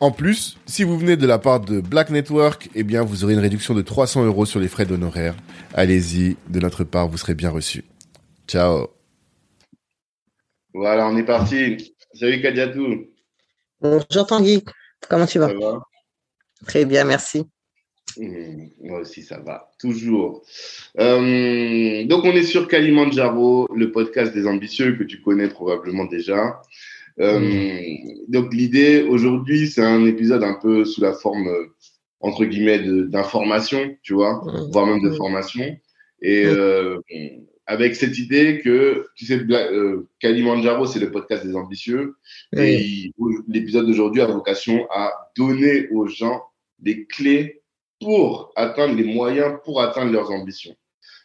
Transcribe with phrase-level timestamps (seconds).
[0.00, 3.34] En plus, si vous venez de la part de Black Network, eh bien, vous aurez
[3.34, 5.34] une réduction de 300 euros sur les frais d'honoraires.
[5.74, 7.84] Allez-y, de notre part, vous serez bien reçu.
[8.48, 8.88] Ciao.
[10.72, 11.94] Voilà, on est parti.
[12.14, 13.08] Salut Kadiatou.
[13.82, 14.64] Bonjour Tanguy,
[15.06, 15.48] comment tu vas?
[15.48, 15.82] Ça va?
[16.66, 17.44] Très bien, merci.
[18.16, 19.70] Mmh, Moi aussi, ça va.
[19.78, 20.42] Toujours.
[20.98, 26.62] Euh, donc, on est sur Kalimandjaro, le podcast des ambitieux que tu connais probablement déjà.
[27.20, 27.82] Euh,
[28.28, 31.66] Donc, l'idée aujourd'hui, c'est un épisode un peu sous la forme, euh,
[32.20, 34.70] entre guillemets, d'information, tu vois, Mhm.
[34.72, 35.16] voire même de Mhm.
[35.16, 35.76] formation.
[36.22, 36.98] Et euh,
[37.66, 42.14] avec cette idée que, tu sais, euh, Kalimandjaro, c'est le podcast des ambitieux.
[42.56, 43.42] Et Oui.
[43.48, 46.42] l'épisode d'aujourd'hui a vocation à donner aux gens
[46.78, 47.62] des clés
[48.00, 50.74] pour atteindre les moyens pour atteindre leurs ambitions.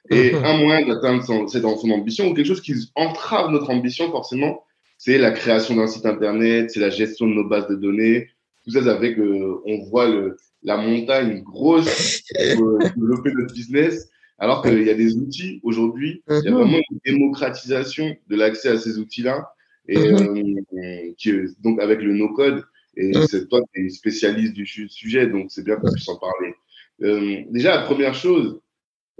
[0.09, 0.43] Et Mhm.
[0.45, 4.63] un moyen d'atteindre c'est dans son ambition ou quelque chose qui entrave notre ambition forcément,
[5.05, 8.27] c'est la création d'un site internet, c'est la gestion de nos bases de données.
[8.63, 9.21] Tout ça, ça fait que
[9.63, 12.23] on voit le, la montagne grosse
[12.55, 14.09] pour euh, développer notre business,
[14.39, 16.23] alors qu'il y a des outils aujourd'hui.
[16.27, 16.57] Il y a Mhm.
[16.57, 19.47] vraiment une démocratisation de l'accès à ces outils-là.
[19.87, 20.63] Et Mhm.
[20.73, 21.31] euh, qui,
[21.61, 22.63] donc avec le no-code,
[22.97, 23.21] et Mhm.
[23.29, 26.55] c'est toi qui es spécialiste du su- sujet, donc c'est bien qu'on puisse en parler.
[27.03, 28.59] Euh, déjà, la première chose,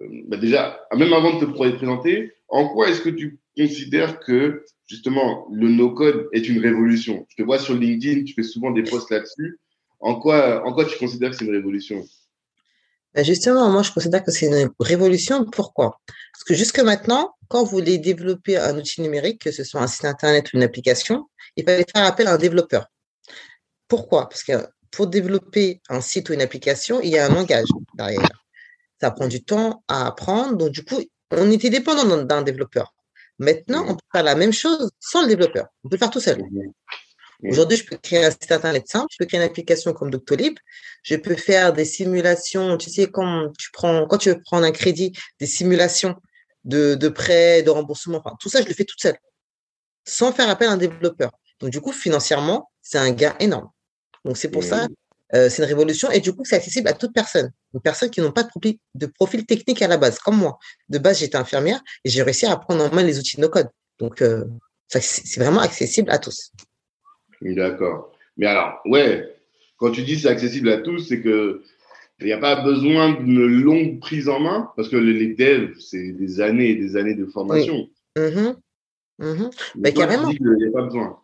[0.02, 4.20] euh, bah déjà, même avant de te pr- présenter, en quoi est-ce que tu considères
[4.20, 8.72] que justement le no-code est une révolution Je te vois sur LinkedIn, tu fais souvent
[8.72, 9.60] des posts là-dessus.
[10.00, 12.04] En quoi, en quoi tu considères que c'est une révolution?
[13.14, 15.46] Ben Justement, moi, je considère que c'est une révolution.
[15.46, 16.02] Pourquoi?
[16.34, 19.88] Parce que jusque maintenant, quand vous voulez développer un outil numérique, que ce soit un
[19.88, 22.88] site internet ou une application, il fallait faire appel à un développeur.
[23.88, 24.28] Pourquoi?
[24.28, 28.46] Parce que pour développer un site ou une application, il y a un langage derrière.
[29.00, 30.58] Ça prend du temps à apprendre.
[30.58, 31.02] Donc, du coup,
[31.32, 32.95] on était dépendant d'un développeur.
[33.40, 35.68] Maintenant, on peut faire la même chose sans le développeur.
[35.84, 36.40] On peut le faire tout seul.
[36.40, 36.72] Mhm.
[37.50, 40.58] Aujourd'hui, je peux créer un site internet simple, je peux créer une application comme Doctolib,
[41.04, 44.72] je peux faire des simulations, tu sais, quand tu prends, quand tu veux prendre un
[44.72, 46.16] crédit, des simulations
[46.64, 49.18] de, de prêts, de remboursement, enfin, tout ça, je le fais toute seule,
[50.06, 51.32] sans faire appel à un développeur.
[51.60, 53.70] Donc, du coup, financièrement, c'est un gain énorme.
[54.24, 54.88] Donc, c'est pour ça,
[55.34, 57.52] euh, c'est une révolution et du coup, c'est accessible à toute personne.
[57.74, 60.58] Une personne qui n'ont pas de profil, de profil technique à la base, comme moi.
[60.90, 63.70] De base, j'étais infirmière et j'ai réussi à prendre en main les outils de no-code.
[64.00, 64.44] Donc, euh,
[64.88, 66.52] c'est vraiment accessible à tous.
[67.42, 68.12] D'accord.
[68.38, 69.36] Mais alors, ouais,
[69.78, 71.64] quand tu dis c'est accessible à tous, c'est que
[72.22, 76.12] il n'y a pas besoin d'une longue prise en main, parce que les devs, c'est
[76.14, 77.90] des années et des années de formation.
[78.18, 78.56] Mhm.
[79.20, 79.50] Mhm.
[79.76, 80.30] Mais Bah, toi, carrément.
[80.32, 81.20] qu'il n'y a pas besoin.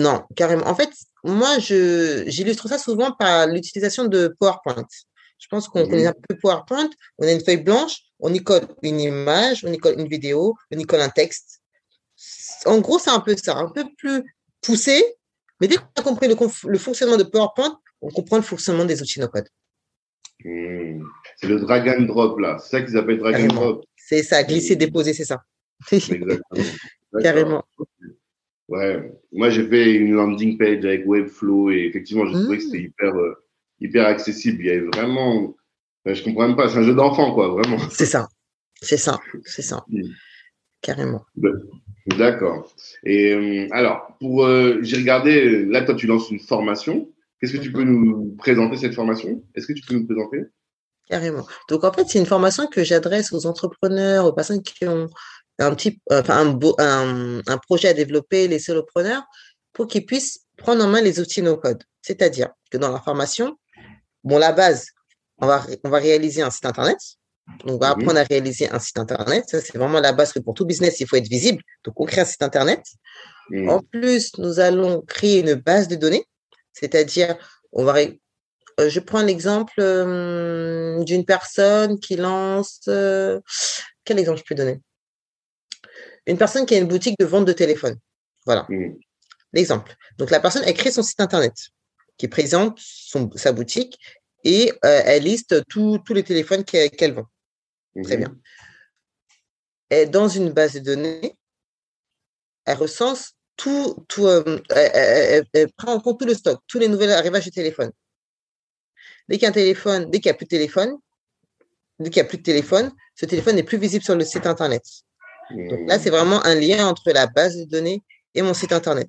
[0.00, 0.66] Non, carrément.
[0.66, 0.90] En fait,
[1.24, 4.86] moi, j'illustre ça souvent par l'utilisation de PowerPoint.
[5.38, 5.90] Je pense qu'on Mhm.
[5.90, 6.88] connaît un peu PowerPoint.
[7.18, 10.54] On a une feuille blanche, on y colle une image, on y colle une vidéo,
[10.70, 11.60] on y colle un texte.
[12.64, 14.22] En gros, c'est un peu ça, un peu plus
[14.62, 15.04] poussé.
[15.60, 19.20] Mais dès qu'on a compris le, fonctionnement de PowerPoint, on comprend le fonctionnement des outils
[19.20, 19.48] no-code.
[20.42, 21.02] Hmm.
[21.36, 22.56] C'est le drag and drop, là.
[22.58, 23.84] C'est ça qu'ils appellent drag and drop.
[23.96, 25.42] C'est ça, glisser, déposer, c'est ça.
[25.92, 26.40] Exactement.
[27.22, 27.64] Carrément.
[28.70, 29.12] Ouais.
[29.32, 32.66] Moi, j'ai fait une landing page avec Webflow et effectivement, j'ai trouvé que Mm.
[32.66, 33.34] c'était hyper, euh,
[33.80, 34.62] hyper accessible.
[34.62, 35.54] Il y avait vraiment.
[36.04, 36.68] Enfin, je comprends même pas.
[36.70, 37.78] C'est un jeu d'enfant, quoi, vraiment.
[37.90, 38.28] C'est ça.
[38.80, 39.18] C'est ça.
[39.44, 39.84] C'est ça.
[39.88, 40.02] Mm.
[40.80, 41.22] Carrément.
[42.06, 42.72] D'accord.
[43.04, 47.10] Et euh, alors, pour, euh, j'ai regardé, là, toi, tu lances une formation.
[47.40, 47.74] Qu'est-ce que tu Mhm.
[47.74, 49.42] peux nous présenter cette formation?
[49.54, 50.42] Est-ce que tu peux nous présenter?
[51.08, 51.46] Carrément.
[51.68, 55.08] Donc, en fait, c'est une formation que j'adresse aux entrepreneurs, aux personnes qui ont
[55.60, 59.22] un petit, enfin, un, un, un projet à développer, les solopreneurs,
[59.72, 61.82] pour qu'ils puissent prendre en main les outils no-code.
[62.02, 63.56] C'est-à-dire que dans la formation,
[64.24, 64.86] bon, la base,
[65.38, 66.98] on va, on va réaliser un site internet.
[67.64, 69.44] Donc, on va apprendre à réaliser un site Internet.
[69.48, 71.62] Ça, c'est vraiment la base que pour tout business, il faut être visible.
[71.84, 72.80] Donc, on crée un site Internet.
[73.68, 76.24] En plus, nous allons créer une base de données,
[76.72, 77.36] c'est-à-dire,
[77.72, 78.20] on va, ré-
[78.78, 83.40] euh, je prends l'exemple euh, d'une personne qui lance, euh,
[84.04, 84.80] quel exemple je peux donner?
[86.30, 87.96] Une personne qui a une boutique de vente de téléphone.
[88.46, 88.94] Voilà, Mm.
[89.52, 89.94] l'exemple.
[90.18, 91.54] Donc, la personne, elle crée son site internet
[92.16, 93.98] qui présente son, sa boutique
[94.44, 97.26] et euh, elle liste tous les téléphones qu'elle vend.
[98.04, 98.22] Très Mhm.
[98.24, 98.36] bien.
[99.90, 101.36] Et dans une base de données,
[102.64, 106.60] elle recense tout, tout euh, elle, elle- elle- elle prend en compte tout le stock,
[106.68, 107.90] tous les nouveaux arrivages de téléphone.
[109.28, 110.96] Dès qu'il y a un téléphone, dès qu'il n'y a plus de téléphone,
[111.98, 114.46] dès qu'il n'y a plus de téléphone, ce téléphone n'est plus visible sur le site
[114.46, 114.84] internet.
[115.54, 118.02] Donc là, c'est vraiment un lien entre la base de données
[118.34, 119.08] et mon site internet.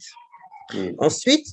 [0.73, 0.91] Mm.
[0.97, 1.47] Ensuite,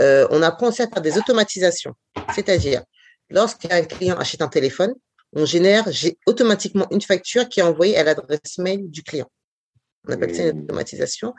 [0.00, 1.94] euh, on apprend aussi à faire des automatisations.
[2.34, 2.82] C'est-à-dire,
[3.30, 4.94] lorsqu'un client achète un téléphone,
[5.32, 5.88] on génère
[6.26, 9.30] automatiquement une facture qui est envoyée à l'adresse mail du client.
[10.06, 10.62] On appelle ça une Mm.
[10.64, 11.34] automatisation.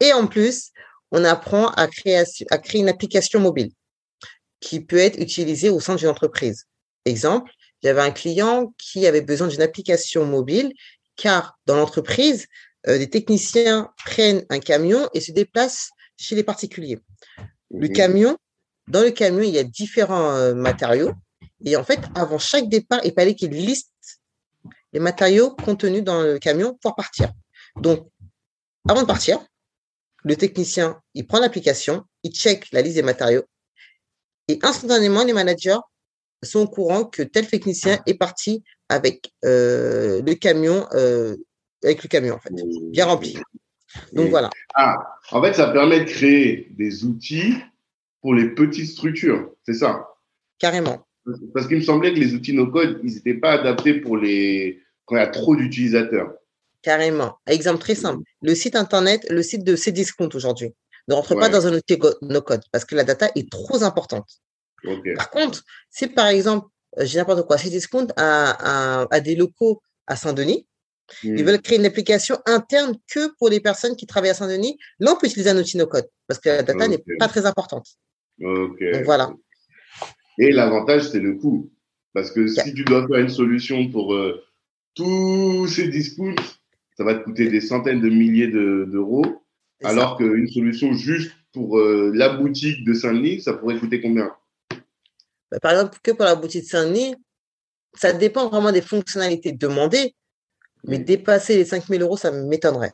[0.00, 0.70] Et en plus,
[1.10, 3.70] on apprend à créer, à créer une application mobile
[4.60, 6.64] qui peut être utilisée au sein d'une entreprise.
[7.04, 7.52] Exemple,
[7.82, 10.72] j'avais un client qui avait besoin d'une application mobile
[11.16, 12.46] car dans l'entreprise,
[12.86, 16.98] euh, des techniciens prennent un camion et se déplacent chez les particuliers.
[17.70, 18.36] Le camion,
[18.88, 21.12] dans le camion, il y a différents euh, matériaux.
[21.64, 23.90] Et en fait, avant chaque départ, il fallait qu'il liste
[24.92, 27.32] les matériaux contenus dans le camion pour partir.
[27.76, 28.08] Donc,
[28.88, 29.44] avant de partir,
[30.22, 33.44] le technicien, il prend l'application, il check la liste des matériaux
[34.48, 35.78] et instantanément, les managers
[36.42, 38.62] sont au courant que tel technicien est parti
[38.94, 41.36] avec euh, le camion, euh,
[41.82, 42.52] avec le camion en fait,
[42.90, 43.36] bien rempli.
[44.12, 44.50] Donc voilà.
[44.74, 44.96] Ah,
[45.32, 47.54] en fait, ça permet de créer des outils
[48.22, 50.08] pour les petites structures, c'est ça?
[50.58, 51.06] Carrément.
[51.52, 55.16] Parce qu'il me semblait que les outils no-code, ils n'étaient pas adaptés pour les quand
[55.16, 56.34] il y a trop d'utilisateurs.
[56.82, 57.38] Carrément.
[57.46, 58.22] Exemple très simple.
[58.42, 60.72] Le site internet, le site de Cdiscount aujourd'hui,
[61.08, 64.28] ne rentre pas dans un outil no-code parce que la data est trop importante.
[65.16, 66.68] Par contre, si par exemple,
[67.00, 70.66] j'ai n'importe quoi, Cdiscount a, a, a des locaux à Saint-Denis,
[71.22, 71.36] Mm.
[71.36, 75.12] ils veulent créer une application interne que pour les personnes qui travaillent à Saint-Denis, là,
[75.12, 77.86] on peut utiliser un outil no-code parce que la data n'est pas très importante.
[78.42, 78.78] Ok.
[78.90, 79.30] Donc voilà.
[80.38, 81.70] Et l'avantage, c'est le coût.
[82.14, 82.64] Parce que Yeah.
[82.64, 84.42] si tu dois faire une solution pour euh,
[84.94, 86.34] tous ces discounts,
[86.96, 89.26] ça va te coûter des centaines de milliers de- d'euros.
[89.82, 94.32] Alors qu'une solution juste pour euh, la boutique de Saint-Denis, ça pourrait coûter combien?
[95.54, 97.14] Bah, Par exemple, que pour la boutique de Saint-Denis,
[97.94, 100.14] ça dépend vraiment des fonctionnalités demandées,
[100.84, 101.04] mais Mm.
[101.04, 102.92] dépasser les 5000 euros, ça m'étonnerait.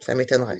[0.00, 0.58] Ça m'étonnerait.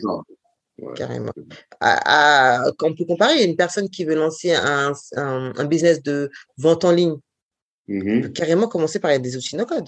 [0.81, 0.95] Ouais.
[0.95, 1.33] carrément.
[1.81, 6.31] À, à- on peut comparer une personne qui veut lancer un, un, un business de
[6.57, 7.17] vente en ligne,
[7.89, 8.23] Mhm.
[8.23, 9.87] peut carrément commencer par des outils no-code.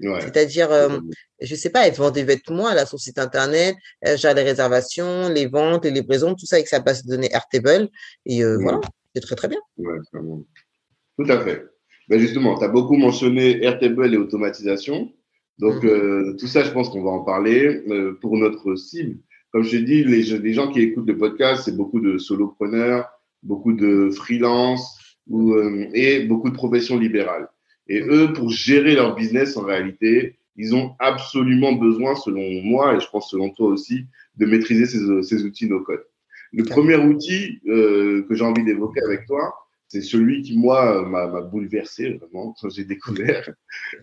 [0.00, 0.20] Ouais.
[0.20, 0.98] C'est-à-dire, euh,
[1.40, 4.42] je sais pas, elle vend des vêtements, elle a son site internet, elle gère les
[4.44, 7.88] réservations, les ventes, les livraisons, tout ça avec sa base de données Airtable.
[8.24, 8.62] Et euh, Mhm.
[8.62, 8.80] voilà,
[9.14, 9.58] c'est très très bien.
[9.78, 10.44] Ouais, vraiment.
[11.18, 11.66] Tout à fait.
[12.08, 15.12] Ben justement, tu as beaucoup mentionné Airtable et automatisation.
[15.58, 15.88] Donc, Mhm.
[15.90, 19.18] euh, tout ça, je pense qu'on va en parler euh, pour notre cible.
[19.52, 23.06] Comme je dit, les, les gens qui écoutent le podcast, c'est beaucoup de solopreneurs,
[23.42, 24.98] beaucoup de freelance
[25.28, 27.48] ou, euh, et beaucoup de professions libérales.
[27.86, 33.00] Et eux, pour gérer leur business, en réalité, ils ont absolument besoin, selon moi, et
[33.00, 34.06] je pense selon toi aussi,
[34.38, 36.02] de maîtriser ces, ces outils no-code.
[36.52, 39.54] Le premier outil euh, que j'ai envie d'évoquer avec toi,
[39.88, 43.48] c'est celui qui, moi, m'a bouleversé vraiment quand j'ai découvert.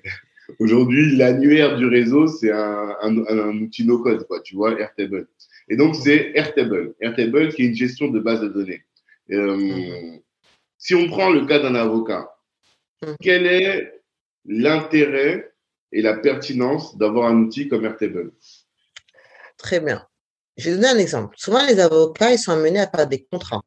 [0.60, 5.28] Aujourd'hui, l'annuaire du réseau, c'est un, un, un outil no-code, quoi, tu vois, Airtable.
[5.68, 6.96] Et donc, c'est Airtable.
[7.00, 8.84] Airtable qui est une gestion de base de données.
[9.32, 10.18] Euh,
[10.80, 12.30] si on prend le cas d'un avocat,
[13.02, 13.16] Mhm.
[13.22, 14.02] quel est
[14.46, 15.54] l'intérêt
[15.92, 18.32] et la pertinence d'avoir un outil comme Airtable?
[19.58, 20.06] Très bien.
[20.60, 21.36] Je vais donner un exemple.
[21.38, 23.62] Souvent, les avocats, ils sont amenés à faire des contrats.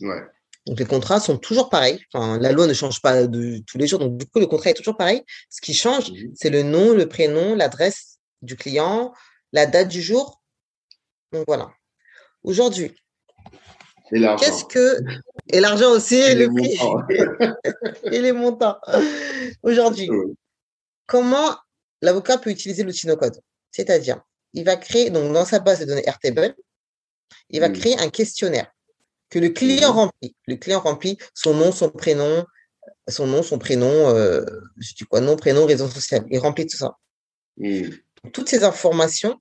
[0.00, 0.22] Ouais.
[0.66, 2.02] Donc, les contrats sont toujours pareils.
[2.12, 4.00] Enfin, la loi ne change pas de tous les jours.
[4.00, 5.22] Donc, du coup, le contrat est toujours pareil.
[5.48, 6.32] Ce qui change, Mhm.
[6.34, 9.14] c'est le nom, le prénom, l'adresse du client,
[9.52, 10.42] la date du jour.
[11.32, 11.70] Donc, voilà.
[12.42, 12.94] Aujourd'hui,
[14.12, 14.44] Et l'argent.
[14.44, 14.98] qu'est-ce que.
[15.52, 17.06] Et l'argent aussi, et le prix, montants.
[18.12, 18.78] et les montants.
[19.62, 20.10] Aujourd'hui,
[21.06, 21.56] comment
[22.02, 23.40] l'avocat peut utiliser l'outil no-code
[23.70, 24.20] C'est-à-dire,
[24.56, 26.56] il va créer, donc dans sa base de données Airtable,
[27.50, 27.78] il va Mhm.
[27.78, 28.68] créer un questionnaire
[29.30, 29.98] que le client Mhm.
[30.00, 30.36] remplit.
[30.46, 32.44] Le client remplit son nom, son prénom,
[33.08, 34.44] son nom, son prénom, euh,
[34.78, 36.24] je dis quoi, nom, prénom, réseau social.
[36.30, 36.96] Il remplit tout ça.
[37.58, 37.96] Mhm.
[38.32, 39.34] Toutes ces informations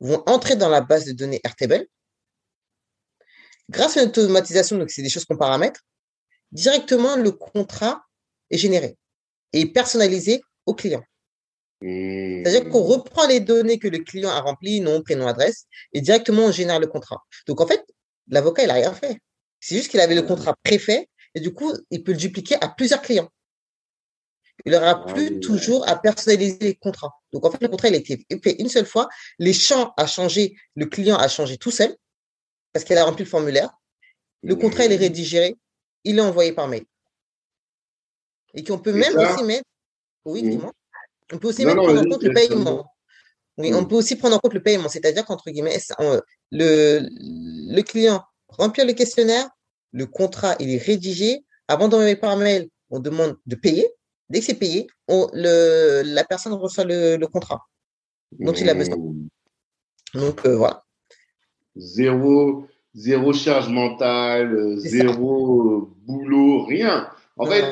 [0.00, 1.86] vont entrer dans la base de données Airtable.
[3.68, 5.80] Grâce à une automatisation, donc c'est des choses qu'on paramètre,
[6.52, 8.02] directement le contrat
[8.50, 8.96] est généré.
[9.52, 11.02] et personnalisé au client.
[11.82, 16.42] C'est-à-dire qu'on reprend les données que le client a remplies, nom, prénom, adresse, et directement
[16.44, 17.22] on génère le contrat.
[17.46, 17.84] Donc en fait,
[18.28, 19.18] l'avocat, il n'a rien fait.
[19.60, 22.68] C'est juste qu'il avait le contrat préfet, et du coup, il peut le dupliquer à
[22.68, 23.28] plusieurs clients.
[24.66, 27.12] Il n'aura Ah plus oui, toujours à personnaliser les contrats.
[27.32, 29.08] Donc en fait, le contrat, il a été fait une seule fois.
[29.38, 31.96] Les champs a changé, le client a changé tout seul,
[32.72, 33.70] parce qu'il a rempli le formulaire.
[34.42, 35.56] Le contrat, il est rédigé,
[36.04, 36.84] il est envoyé par mail.
[38.54, 39.64] Et qu'on peut Et même ça- aussi mettre,
[40.26, 40.50] oui, Mhm.
[40.50, 40.72] dis-moi.
[41.32, 42.86] On peut aussi Non, même non, prendre en compte le paiement.
[43.58, 43.88] Oui, on Mhm.
[43.88, 46.20] peut aussi prendre en compte le paiement, c'est-à-dire qu'entre guillemets, on-
[46.50, 49.48] le, le client remplit le questionnaire,
[49.92, 51.44] le contrat, il est rédigé.
[51.68, 53.86] Avant d'envoyer par mail, on demande de payer.
[54.28, 57.60] Dès que c'est payé, on, le, la personne reçoit le, le contrat
[58.32, 58.96] dont il a besoin.
[58.96, 59.28] Hmm.
[60.14, 60.84] Donc euh, voilà.
[61.76, 64.88] Zéro, zéro charge mentale, ça.
[64.88, 67.08] zéro euh, boulot, rien.
[67.36, 67.64] En fait,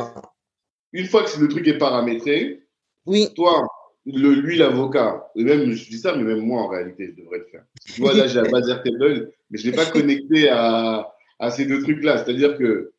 [0.93, 2.68] une fois que le truc est paramétré,
[3.09, 3.67] oui, toi,
[4.07, 7.39] le, lui, l'avocat, et même, je dis ça, mais même moi, en réalité, je devrais
[7.39, 7.65] le faire.
[7.95, 11.51] Tu vois, là, j'ai la base Airtable, mais je ne l'ai pas connecté à, à
[11.51, 12.19] ces deux trucs-là.
[12.19, 12.93] C'est-à-dire que,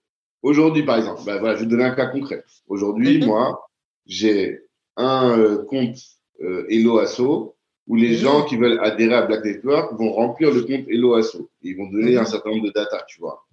[0.43, 2.43] aujourd'hui, par exemple, bah, voilà, je vais te donner un cas concret.
[2.67, 3.25] Aujourd'hui, Mhm.
[3.25, 3.69] moi,
[4.05, 4.61] j'ai
[4.97, 5.97] un euh, compte
[6.41, 7.55] euh, Hello Asso
[7.87, 8.15] où les Mhm.
[8.17, 11.49] gens qui veulent adhérer à Black Network vont remplir le compte Hello Asso.
[11.63, 12.19] Ils vont donner Mhm.
[12.19, 13.45] un certain nombre de data, tu vois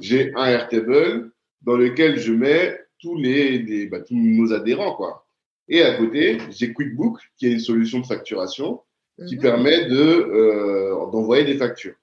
[0.00, 1.30] j'ai un Airtable
[1.62, 5.24] dans lequel je mets tous les, les- bah, tous nos adhérents quoi.
[5.70, 8.82] Et à côté, j'ai QuickBook qui est une solution de facturation
[9.28, 11.94] qui mhm, permet de euh, d'envoyer des factures.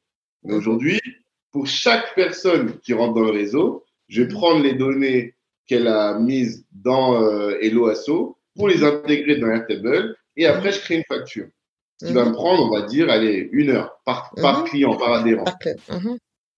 [0.43, 0.59] Mais Mhm.
[0.59, 1.01] aujourd'hui,
[1.51, 4.33] pour chaque personne qui rentre dans le réseau, je vais Mhm.
[4.33, 5.35] prendre les données
[5.67, 10.79] qu'elle a mises dans euh, Hello Asso pour les intégrer dans Airtable et après je
[10.79, 11.47] crée une facture.
[11.99, 15.45] Qui va me prendre, on va dire, allez, une heure par, par client, par adhérent.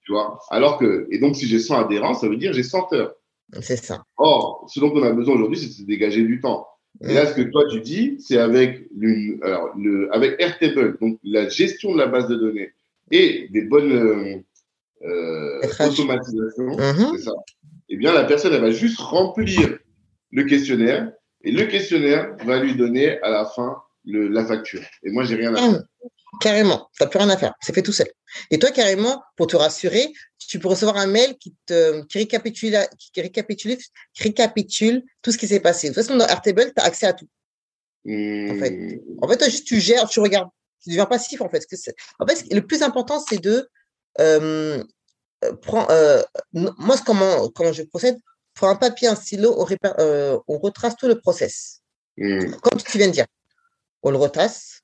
[0.06, 0.38] Tu vois?
[0.50, 3.16] Alors que, et donc si j'ai 100 adhérents, ça veut dire j'ai 100 heures.
[3.62, 4.04] C'est ça.
[4.18, 6.68] Or, ce dont on a besoin aujourd'hui, c'est de se dégager du temps.
[7.02, 11.18] Et là, ce que toi tu dis, c'est avec, l'une- alors, le, avec Airtable, donc
[11.24, 12.72] la gestion de la base de données
[13.12, 14.44] et des bonnes
[15.04, 17.12] euh, automatisations, Mhm.
[17.16, 17.32] c'est ça.
[17.90, 19.80] Eh bien, la personne, elle va juste remplir
[20.32, 21.12] le questionnaire
[21.44, 24.82] et le questionnaire va lui donner à la fin le, la facture.
[25.04, 25.84] Et moi, j'ai rien à faire.
[26.42, 26.90] Carrément.
[27.00, 27.54] N'as plus rien à faire.
[27.62, 28.08] C'est fait tout seul.
[28.52, 32.78] Et toi, carrément, pour te rassurer, tu peux recevoir un mail qui, te, qui, récapitule,
[32.98, 33.78] qui récapitule,
[34.14, 35.90] qui récapitule tout ce qui s'est passé.
[35.90, 37.28] De toute façon, dans Airtable, tu as accès à tout.
[38.06, 39.02] Hmm, En fait.
[39.22, 40.50] En fait, toi, juste tu gères, tu regardes.
[40.84, 41.66] Tu deviens passif, en fait.
[42.20, 43.68] En le plus important, c'est de
[44.20, 44.84] euh,
[45.62, 45.90] prendre.
[45.92, 46.22] euh,
[46.54, 48.18] moi, comment, comment je procède
[48.54, 51.82] Pour un papier, un stylo, on, répa- euh, on retrace tout le process.
[52.18, 53.26] hmm, Comme tu viens de dire.
[54.04, 54.82] On le retrace,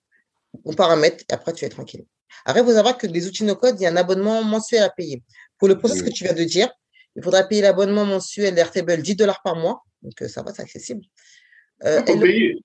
[0.63, 2.05] on paramètre, et après, tu es tranquille.
[2.45, 4.89] Après, il faut savoir que les outils no-code, il y a un abonnement mensuel à
[4.89, 5.23] payer.
[5.57, 6.69] Pour le process que tu viens de dire,
[7.15, 9.83] il faudra payer l'abonnement mensuel d'Airtable 10 dollars par mois.
[10.01, 11.01] Donc, euh, ça va, c'est accessible.
[11.83, 12.61] Euh, Il faut payer.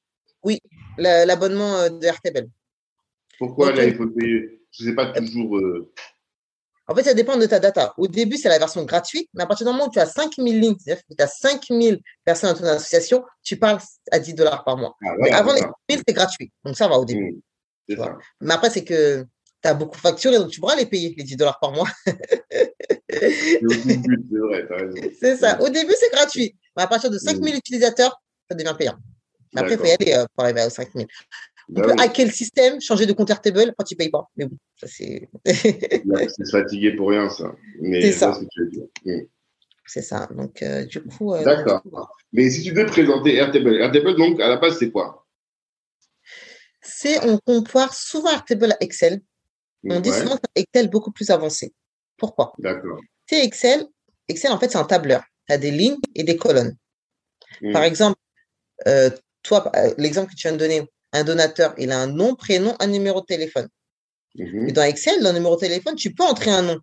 [0.99, 2.49] la- L'abonnement euh, d'Airtable.
[3.38, 4.61] Pourquoi Donc, là, il faut payer?
[4.73, 5.56] Je sais pas toujours.
[5.59, 5.92] euh,
[6.88, 7.94] En fait, ça dépend de ta data.
[7.97, 10.61] Au début, c'est la version gratuite, mais à partir du moment où tu as 5000
[10.61, 13.78] lignes, c'est-à-dire que tu as 5000 personnes dans ton association, tu parles
[14.11, 14.97] à 10 dollars par mois.
[15.04, 15.70] ah, Mais avant les ça.
[15.88, 16.52] 1000, c'est gratuit.
[16.64, 17.32] Donc, ça va au début.
[17.32, 17.40] Hmm,
[17.90, 18.06] tu vois.
[18.06, 18.18] ça.
[18.40, 19.23] Mais après, c'est que
[19.62, 21.88] tu as beaucoup facturé, donc tu pourras les payer, les 10 dollars par mois.
[25.20, 25.61] C'est ça.
[25.61, 26.56] Au début, c'est gratuit.
[26.76, 28.97] Mais à partir de 5000 utilisateurs, ça devient payant.
[29.54, 31.06] Mais après, il faut y aller euh, pour arriver à 5000.
[31.68, 34.11] On Bah peut oui, hacker le système, changer de compte Airtable, après, tu ne payes
[34.11, 34.28] pas.
[34.37, 35.28] Mais bon, ça, c'est.
[35.44, 37.52] c'est se fatiguer pour rien, ça.
[37.80, 38.38] Mais C'est ça.
[38.56, 38.90] veux.
[39.04, 39.25] Hmm.
[39.87, 40.28] c'est ça.
[40.35, 41.32] Donc, euh, du coup.
[41.35, 41.82] euh, D'accord.
[42.32, 45.20] Mais si tu devais présenter Airtable, Airtable, donc, à la base, c'est quoi?
[46.82, 49.20] C'est, on compare souvent Airtable à Excel.
[49.84, 51.72] On dit souvent c'est Excel beaucoup plus avancé.
[52.16, 52.52] Pourquoi?
[52.58, 53.00] D'accord.
[53.26, 53.87] Tu sais, Excel,
[54.28, 55.22] Excel, en fait, c'est un tableur.
[55.46, 56.76] Tu as des lignes et des colonnes.
[57.62, 57.72] Hmm.
[57.72, 58.18] Par exemple,
[58.87, 59.10] euh,
[59.42, 62.76] toi, euh, l'exemple que tu viens de donner, un donateur, il a un nom, prénom,
[62.78, 63.68] un numéro de téléphone.
[64.37, 64.68] Mhm.
[64.68, 66.78] Et dans Excel, dans le numéro de téléphone, tu peux entrer un nom.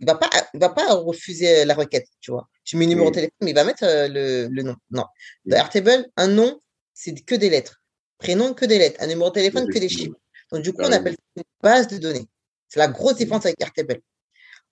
[0.00, 2.48] Il va pas, il va pas refuser la requête, tu vois.
[2.64, 4.76] Tu mets le numéro de téléphone, mais il va mettre euh, le, le nom.
[4.90, 5.04] Non.
[5.44, 6.60] Dans Airtable, un nom,
[6.94, 7.79] c'est que des lettres.
[8.20, 9.02] Prénom, que des lettres.
[9.02, 10.14] Un numéro de téléphone, que des chiffres.
[10.52, 12.26] Donc, du coup, T'as on appelle ça une base de données.
[12.68, 14.00] C'est la grosse différence avec Airtable.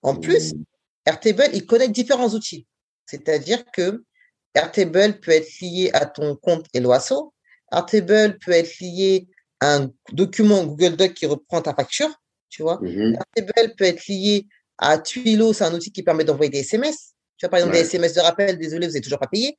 [0.01, 0.63] En plus, Hmm.
[1.05, 2.65] Airtable, il connecte différents outils.
[3.05, 4.03] C'est-à-dire que
[4.53, 7.33] Airtable peut être lié à ton compte Eloasso.
[7.71, 9.27] Airtable peut être lié
[9.59, 12.09] à un document Google Doc qui reprend ta facture,
[12.49, 12.79] tu vois.
[12.85, 14.45] Airtable peut être lié
[14.77, 17.13] à Twilo, c'est un outil qui permet d'envoyer des SMS.
[17.37, 17.81] Tu vois, par exemple, Ouais.
[17.81, 19.57] des SMS de rappel, désolé, vous n'avez toujours pas payé.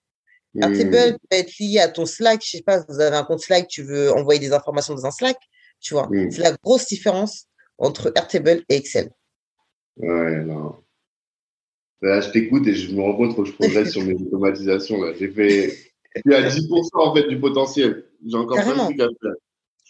[0.54, 0.62] Hmm.
[0.62, 2.42] Airtable peut être lié à ton Slack.
[2.45, 5.11] Je sais pas, vous avez un compte Slack, tu veux envoyer des informations dans un
[5.11, 5.38] Slack,
[5.80, 6.09] tu vois.
[6.11, 6.30] Mm.
[6.30, 7.47] C'est la grosse différence
[7.78, 9.11] entre Airtable et Excel.
[9.97, 10.76] Ouais, non.
[12.02, 15.00] Là, je t'écoute et je me rends compte que je progresse sur mes automatisations.
[15.02, 15.12] Là.
[15.19, 15.76] J'ai fait
[16.26, 18.04] tu as 10% en fait du potentiel.
[18.26, 18.87] J'ai encore Carrément.
[18.92, 19.35] plein de trucs à faire.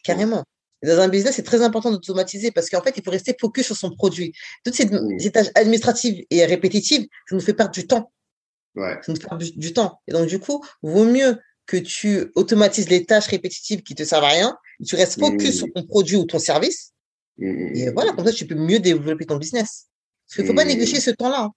[0.04, 0.44] Carrément.
[0.82, 3.76] Dans un business, c'est très important d'automatiser parce qu'en fait, il faut rester focus sur
[3.76, 4.32] son produit.
[4.64, 5.18] Toutes ces, Mm.
[5.18, 8.12] ces tâches administratives et répétitives, ça nous fait perdre du temps.
[8.74, 8.98] Ouais.
[9.08, 10.00] Nous fait perdre du, du temps.
[10.06, 11.36] Et donc, du coup, vaut mieux
[11.66, 15.66] que tu automatises les tâches répétitives qui te servent à rien, tu restes focus sur
[15.72, 16.92] ton produit ou ton service.
[17.38, 19.86] Mm, mm, Et voilà, comme ça, tu peux mieux développer ton business.
[20.26, 21.44] Parce qu'il ne faut pas négliger ce temps-là.
[21.44, 21.50] hein.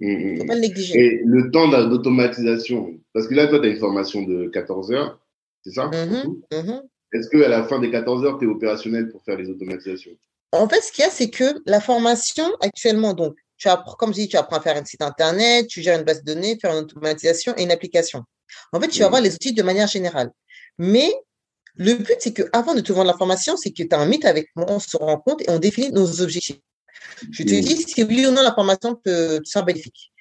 [0.00, 0.98] Il ne mm, faut pas le négliger.
[0.98, 4.92] Et le temps d'a- d'automatisation, parce que là, toi, tu as une formation de 14
[4.92, 5.18] heures,
[5.64, 5.90] c'est ça.
[7.12, 10.12] Est-ce qu'à la fin des 14 heures, tu es opérationnel pour faire les automatisations?
[10.52, 14.10] En fait, ce qu'il y a, c'est que la formation actuellement, donc, tu apprends, comme
[14.10, 16.58] je dis, tu apprends à faire un site internet, tu gères une base de données,
[16.60, 18.24] faire une automatisation et une application.
[18.72, 20.30] En fait, tu vas avoir les outils de manière générale.
[20.78, 21.12] Mais
[21.74, 24.24] le but, c'est qu'avant de te vendre la formation, c'est que tu as un mythe
[24.24, 26.58] avec moi, on se rencontre et on définit nos objectifs.
[27.30, 30.12] Je te dis si oui ou non la formation te, te bénéfique.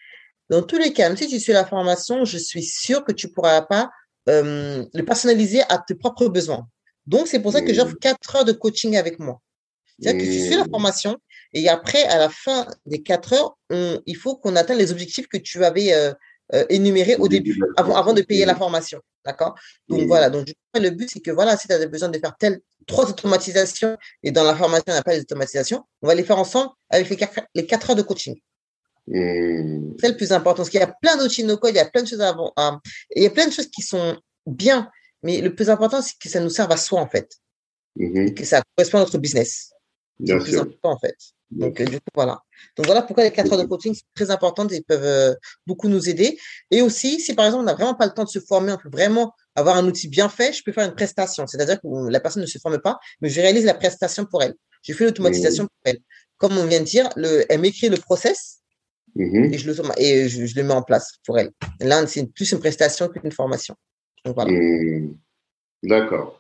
[0.50, 3.28] Dans tous les cas, même si tu suis la formation, je suis sûre que tu
[3.28, 3.90] ne pourras pas
[4.30, 6.68] euh, le personnaliser à tes propres besoins.
[7.06, 9.42] Donc, c'est pour ça que j'offre quatre heures de coaching avec moi.
[10.00, 11.18] C'est-à-dire que tu suis la formation
[11.60, 15.28] et après, à la fin des quatre heures, on- il faut qu'on atteigne les objectifs
[15.28, 16.14] que tu avais euh,
[16.54, 19.00] euh, énumérés au début, avant, avant de payer la formation.
[19.26, 19.56] D'accord?
[19.90, 22.62] Donc voilà, donc le but, c'est que voilà, si tu as besoin de faire telle,
[22.86, 26.38] trois automatisations et dans la formation, on n'a pas les automatisations, on va les faire
[26.40, 28.36] ensemble avec les quatre, les quatre heures de coaching.
[29.10, 31.86] C'est le plus important parce qu'il y a plein d'outils no code, il y a
[31.90, 32.80] plein de choses à-
[33.16, 34.90] il y a plein de choses qui sont bien,
[35.24, 37.30] mais le plus important, c'est que ça nous serve à soi, en fait,
[37.96, 38.34] Mhm.
[38.34, 39.72] que ça correspond à notre business.
[40.26, 41.16] C'est le plus important, en fait.
[41.50, 42.40] Donc, euh, du coup, voilà.
[42.76, 45.34] Donc, voilà pourquoi les quatre heures de coaching sont très importantes et peuvent euh,
[45.66, 46.38] beaucoup nous aider.
[46.72, 48.78] Et aussi, si par exemple, on n'a vraiment pas le temps de se former, on
[48.78, 51.48] peut vraiment avoir un outil bien fait, je peux faire une prestation.
[51.48, 54.56] C'est-à-dire que la personne ne se forme pas, mais je réalise la prestation pour elle.
[54.84, 56.00] Je fais l'automatisation pour elle.
[56.38, 58.60] Comme on vient de dire, le, elle m'écrit le process
[59.16, 59.52] Mhm.
[59.52, 61.50] et je, l'automa- et je, je le mets en place pour elle.
[61.80, 63.74] Là, c'est plus une prestation qu'une formation.
[64.24, 64.52] Donc, voilà.
[64.52, 65.16] Hmm.
[65.82, 66.40] D'accord.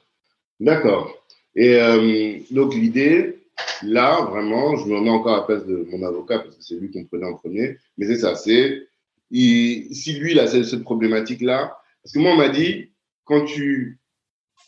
[0.60, 1.12] D'accord.
[1.56, 3.37] Et euh, donc, l'idée,
[3.84, 6.76] là, vraiment, je me remets encore à la place de mon avocat parce que c'est
[6.76, 7.78] lui qu'on prenait en premier.
[7.98, 8.88] Mais c'est ça, c'est
[9.32, 12.92] si lui, il a cette, cette problématique-là, parce que moi, on m'a dit,
[13.26, 14.00] quand tu,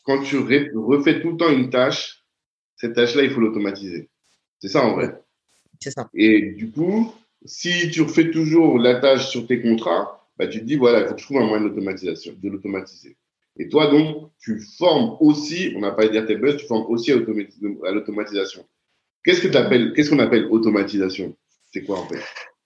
[0.04, 2.24] quand tu ré- refais tout le temps une tâche,
[2.76, 4.10] cette tâche-là, il faut l'automatiser.
[4.60, 5.22] C'est ça en vrai.
[5.80, 6.10] C'est ça.
[6.14, 7.14] Et du coup,
[7.46, 11.08] si tu refais toujours la tâche sur tes contrats, bah, tu te dis, voilà, il
[11.08, 13.16] faut que je trouve un moyen d'automatisation, de l'automatiser.
[13.58, 17.12] Et toi, donc, tu formes aussi, on n'a pas dire tes buzz, tu formes aussi
[17.12, 18.66] à, à l'automatisation.
[19.24, 21.38] Qu'est-ce que qu'on appelle automatisation?
[21.72, 22.22] C'est quoi en fait?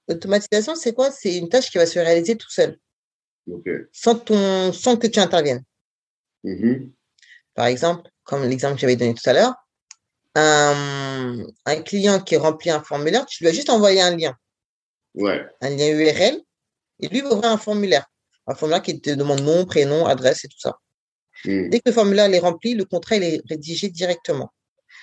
[0.08, 1.12] L'automatisation, c'est quoi?
[1.12, 2.78] C'est une tâche qui va se réaliser tout seul,
[3.50, 3.68] Ok.
[3.92, 5.64] sans, ton, sans que tu interviennes.
[6.44, 6.92] Mhm.
[7.54, 9.54] Par exemple, comme l'exemple que j'avais donné tout à l'heure,
[10.36, 14.36] un, un client qui remplit un formulaire, tu lui as juste envoyé un lien,
[15.16, 15.46] Ouais.
[15.62, 16.42] un lien URL,
[17.00, 18.06] et lui va ouvrir un formulaire.
[18.48, 20.78] Un formulaire qui te demande nom, prénom, adresse et tout ça.
[21.46, 21.70] Mhm.
[21.70, 24.52] Dès que le formulaire est rempli, le contrat il est rédigé directement.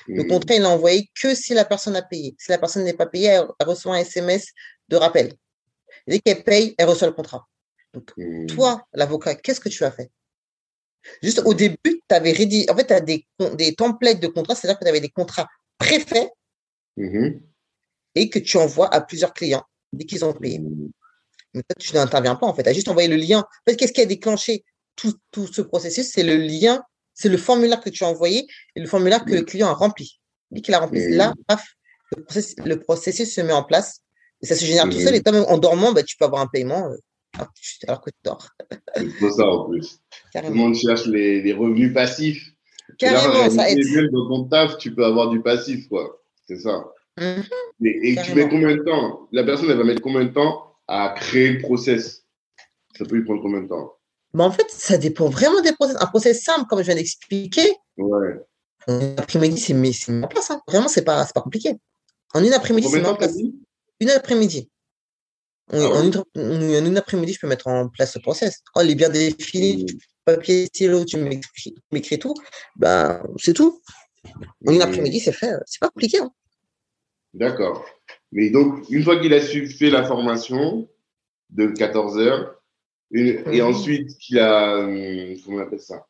[0.06, 0.28] Le Mhm.
[0.28, 2.34] contrat, il est envoyé que si la personne a payé.
[2.38, 4.52] Si la personne n'est pas payée, elle, reçoit un SMS
[4.88, 5.34] de rappel.
[6.06, 7.46] Et dès qu'elle paye, elle reçoit le contrat.
[8.16, 8.46] Mhm.
[8.46, 10.10] Toi, l'avocat, qu'est-ce que tu as fait?
[11.22, 14.54] Juste au début, tu avais rédigé, en fait, tu as des, des templates de contrats,
[14.54, 15.48] c'est-à-dire que tu avais des contrats
[15.78, 16.30] préfaits
[16.96, 17.40] Mhm.
[18.14, 20.58] et que tu envoies à plusieurs clients dès qu'ils ont payé.
[20.58, 20.90] Mhm.
[21.54, 22.62] Mais toi, tu n'interviens pas, en fait.
[22.62, 23.40] Tu as juste envoyé le lien.
[23.40, 26.08] En fait, qu'est-ce qui a déclenché tout, tout ce processus?
[26.12, 26.82] C'est le lien,
[27.20, 30.18] c'est le formulaire que tu as envoyé et le formulaire que le client a rempli.
[30.50, 31.64] Dès qu'il a rempli, là, paf,
[32.16, 34.00] le processus, le processus se met en place
[34.42, 35.14] et ça se génère tout seul.
[35.14, 37.44] Et toi, même en dormant, bah, tu peux avoir un paiement euh,
[37.86, 38.48] alors que tu dors.
[38.96, 39.88] C'est ça en plus.
[39.90, 40.54] Tout le Carrément.
[40.56, 42.42] monde cherche les, les revenus passifs.
[43.00, 43.78] Et là, Carrément, en ça aide.
[43.94, 46.22] même dans ton taf, tu peux avoir du passif, quoi.
[46.48, 46.84] C'est ça.
[47.18, 47.44] Mhm.
[47.84, 48.34] Et, et tu Carrément.
[48.36, 49.28] mets combien de temps?
[49.30, 52.24] La personne, elle va mettre combien de temps à créer le process?
[52.96, 53.92] Ça peut lui prendre combien de temps?
[54.34, 55.96] Mais en fait, ça dépend vraiment des process.
[56.00, 58.40] Un process simple, comme je viens d'expliquer, Ouais.
[58.86, 60.50] en une après-midi, c'est en place.
[60.50, 60.60] hein.
[60.68, 61.74] Vraiment, c'est pas, pas compliqué.
[62.34, 63.34] En une après-midi, c'est t'as place.
[64.00, 64.70] Une après-midi.
[65.72, 68.60] En, Ah en une, en une après-midi, je peux mettre en place le process.
[68.72, 69.98] Quand il est bien défini, Mhm.
[70.24, 71.16] papier, stylo, tu
[71.90, 72.34] m'écris tout,
[72.76, 73.80] ben, c'est tout.
[74.66, 74.82] En une Mhm.
[74.82, 75.52] après-midi, c'est fait.
[75.66, 76.18] C'est pas compliqué.
[76.18, 76.32] hein.
[77.34, 77.84] D'accord.
[78.32, 80.88] Mais donc, une fois qu'il a su fait la formation
[81.50, 82.59] de 14 heures,
[83.10, 86.06] une- et ensuite qu'il a, hum, comment on appelle ça?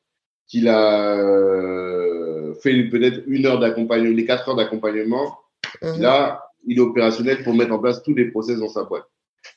[0.46, 5.38] Qu'il a euh, fait peut-être une heure d'accompagnement, les quatre heures d'accompagnement,
[5.82, 6.00] Mhm.
[6.00, 9.04] là, il est opérationnel pour mettre en place tous les process dans sa boîte.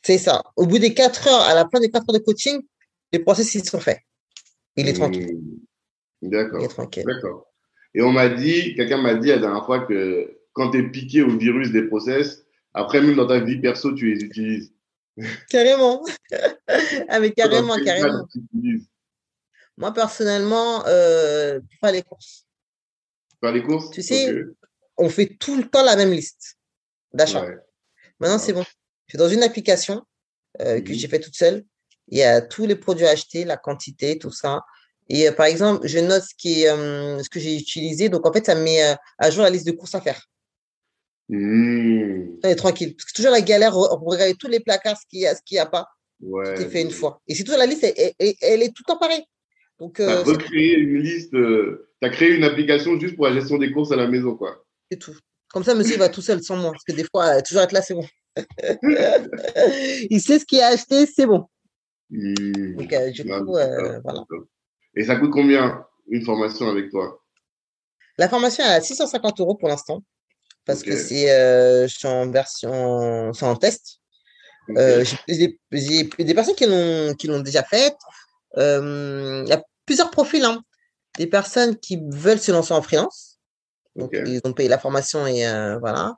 [0.01, 0.41] C'est ça.
[0.55, 2.61] Au bout des quatre heures, à la fin des quatre heures de coaching,
[3.11, 3.99] les process, ils sont faits.
[4.75, 5.29] Il est tranquille.
[5.31, 5.59] Hum.
[6.21, 6.67] Il est D'accord.
[6.69, 7.03] tranquille.
[7.05, 7.47] D'accord.
[7.93, 11.21] Et on m'a dit, quelqu'un m'a dit la dernière fois que quand tu es piqué
[11.21, 14.72] au virus des process, après, même dans ta vie perso, tu les utilises.
[15.49, 16.03] Carrément.
[17.07, 18.27] ah, mais carrément, carrément.
[19.77, 22.45] Moi, personnellement, euh, pas les courses.
[23.41, 23.89] Pas les courses?
[23.91, 24.33] Tu sais,
[24.97, 26.57] on fait tout le temps la même liste
[27.13, 27.45] d'achat.
[28.19, 28.63] Maintenant, c'est bon.
[29.07, 30.03] Je suis dans une application
[30.61, 30.97] euh, que mhm.
[30.97, 31.65] j'ai fait toute seule.
[32.09, 34.61] Il y a tous les produits achetés, la quantité, tout ça.
[35.09, 38.09] Et euh, par exemple, je note ce, qui ce que j'ai utilisé.
[38.09, 40.27] Donc, en fait, ça me met à jour la liste de courses à faire.
[41.29, 42.39] Mmh.
[42.57, 42.95] tranquille.
[42.95, 45.55] Parce que toujours la galère regarder tous les placards, ce qu'il y a, ce qu'il
[45.55, 45.87] n'y a pas.
[46.21, 47.21] Ouais, fait une fois.
[47.27, 49.23] Et c'est toute la liste, elle, elle, est tout le temps pareille.
[49.79, 53.25] Donc, tu as euh, recréé une liste, euh, tu as créé une application juste pour
[53.25, 54.63] la gestion des courses à la maison, quoi.
[54.89, 55.15] C'est tout.
[55.49, 56.71] Comme ça, monsieur va tout seul sans moi.
[56.71, 58.07] Parce que des fois, toujours être là, c'est bon.
[60.09, 61.45] il sait ce qu'il a acheté, c'est bon.
[62.09, 62.75] Mmh.
[62.75, 63.53] Donc, euh, du coup,
[64.03, 64.23] voilà.
[64.95, 67.21] Et ça coûte combien une formation avec toi?
[68.17, 70.03] La formation est à 650 euros pour l'instant.
[70.65, 73.99] Parce que c'est, je suis en version, c'est en test.
[74.77, 75.59] Euh, j'ai
[76.19, 77.95] des personnes qui l'ont qui l'ont déjà fait.
[78.57, 80.43] Euh, il y a plusieurs profils.
[80.43, 80.61] Hein.
[81.17, 83.39] Des personnes qui veulent se lancer en freelance.
[83.95, 86.15] Donc, ils ont payé la formation et euh, voilà.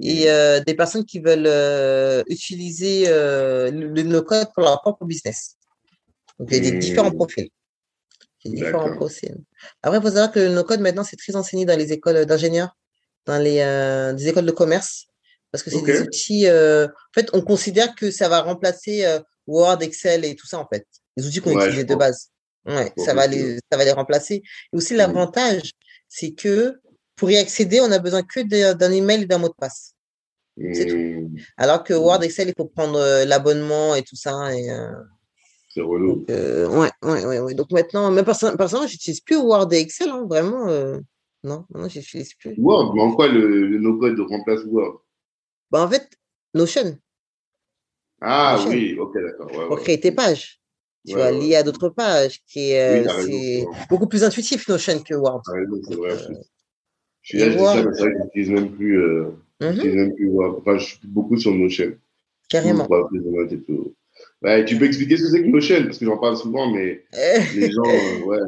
[0.00, 0.64] Et mmh.
[0.64, 5.56] des personnes qui veulent utiliser le, no-code pour leur propre business.
[6.38, 7.16] Donc, il y a des différents mmh.
[7.16, 7.48] profils.
[8.44, 9.36] différents profils.
[9.82, 12.76] Après, il faut savoir que le no-code, maintenant, c'est très enseigné dans les écoles d'ingénieurs,
[13.28, 15.08] dans les des écoles de commerce.
[15.50, 16.46] Parce que c'est des outils.
[16.46, 20.58] Euh, en fait, on considère que ça va remplacer euh, Word, Excel et tout ça,
[20.58, 20.86] en fait.
[21.16, 22.30] Les outils qu'on utilisait de base.
[22.66, 24.42] Ouais, ça va, les, ça va les remplacer.
[24.72, 24.98] Et aussi, mmh.
[24.98, 25.72] l'avantage,
[26.08, 26.78] c'est que
[27.16, 28.40] pour y accéder, on a besoin que
[28.74, 29.94] d'un email et d'un mot de passe.
[30.74, 30.96] C'est tout.
[30.96, 31.36] Mmh.
[31.56, 32.24] Alors que Word, mmh.
[32.24, 34.54] Excel, il faut prendre euh, l'abonnement et tout ça.
[34.54, 34.68] Et,
[35.70, 36.26] c'est relou.
[36.26, 40.26] Donc, ouais, ouais, ouais, Donc maintenant, même personnellement, je n'utilise plus Word et Excel, hein,
[40.28, 40.66] vraiment.
[41.44, 42.54] Non, non, je n'utilise plus.
[42.58, 45.02] Word, mais en quoi le, le no-code remplace Word?
[45.70, 46.08] Bah, en fait,
[46.54, 46.98] Notion.
[48.20, 49.68] Ah oui, ok, d'accord.
[49.68, 50.60] pour créer tes pages.
[51.06, 52.40] Tu vas lier à d'autres pages.
[52.46, 55.42] Qui est, c'est beaucoup plus intuitif Notion que Word.
[55.46, 56.12] C'est vrai.
[56.12, 56.34] Euh,
[57.22, 59.94] je suis là, je dis ça, mais c'est vrai que je même plus, euh, mm
[59.94, 60.58] même plus Word.
[60.60, 61.96] Enfin, je suis beaucoup sur Notion.
[62.48, 62.88] Carrément.
[64.42, 65.84] Ouais, tu peux expliquer ce que c'est que Notion?
[65.84, 67.04] Parce que j'en parle souvent, mais
[67.54, 68.38] les gens, euh, ouais.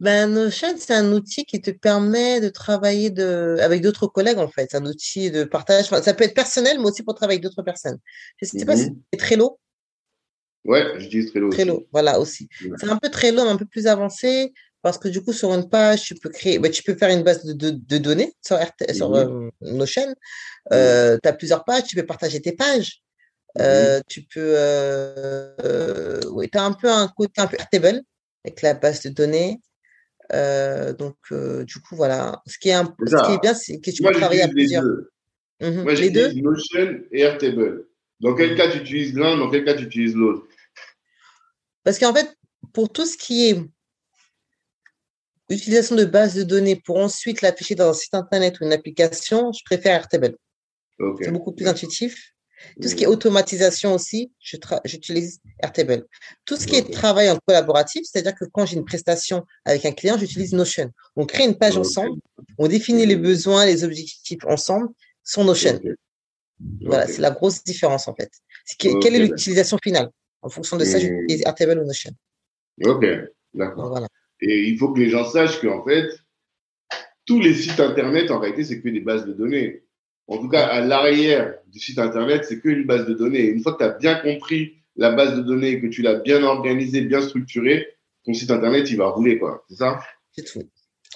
[0.00, 3.56] Ben, Notion, c'est un outil qui te permet de travailler de...
[3.60, 4.68] avec d'autres collègues, en fait.
[4.70, 5.86] C'est un outil de partage.
[5.86, 7.98] ça peut être personnel, mais aussi pour travailler avec d'autres personnes.
[8.40, 9.02] Je ne sais pas si mhm.
[9.12, 9.58] c'est Trello.
[10.64, 11.50] Ouais, j'utilise Trello.
[11.50, 12.48] Trello, voilà, aussi.
[12.78, 15.68] C'est un peu Trello, mais un peu plus avancé, parce que du coup, sur une
[15.68, 18.58] page, tu peux créer, ben, tu peux faire une base de, de, données sur,
[18.92, 19.16] sur mhm.
[19.16, 20.14] euh, Notion.
[20.72, 23.02] Euh, tu as plusieurs pages, tu peux partager tes pages.
[23.56, 23.64] Mhm.
[23.64, 24.54] Euh, tu peux.
[26.30, 28.02] oui, tu as un peu un côté un peu Airtable
[28.44, 29.60] avec la base de données.
[30.32, 32.42] Euh, donc, euh, du coup, voilà.
[32.46, 34.84] Ce qui est, un, ce qui est bien, c'est que tu peux travailler à plusieurs.
[35.60, 35.82] Les deux.
[35.82, 36.32] Moi, les deux?
[36.34, 37.86] Notion et Airtable.
[38.20, 40.46] Dans quel cas tu utilises l'un, dans quel cas tu utilises l'autre?
[41.84, 42.36] Parce qu'en fait,
[42.72, 43.60] pour tout ce qui est
[45.48, 49.52] utilisation de base de données pour ensuite l'afficher dans un site internet ou une application,
[49.52, 50.36] je préfère Airtable.
[51.22, 52.34] C'est beaucoup plus intuitif.
[52.80, 54.32] Tout ce qui est automatisation aussi,
[54.84, 56.06] j'utilise Airtable.
[56.44, 59.92] Tout ce qui est travail en collaboratif, c'est-à-dire que quand j'ai une prestation avec un
[59.92, 60.90] client, j'utilise Notion.
[61.16, 62.20] On crée une page ensemble,
[62.58, 64.88] on définit les besoins, les objectifs ensemble
[65.24, 65.80] sur Notion.
[66.80, 68.30] Voilà, c'est la grosse différence en fait.
[68.78, 70.10] quelle est l'utilisation finale?
[70.42, 72.12] En fonction de ça, j'utilise Airtable ou Notion.
[72.84, 73.04] Ok,
[73.54, 74.06] d'accord.
[74.40, 76.10] Et il faut que les gens sachent qu'en fait,
[77.26, 79.82] tous les sites internet, en réalité, c'est que des bases de données.
[80.28, 83.46] En tout cas, à l'arrière du site Internet, c'est qu'une base de données.
[83.46, 86.42] Une fois que tu as bien compris la base de données, que tu l'as bien
[86.42, 87.86] organisée, bien structurée,
[88.24, 89.64] ton site Internet, il va rouler, quoi.
[89.70, 90.00] C'est ça?
[90.32, 90.62] C'est tout.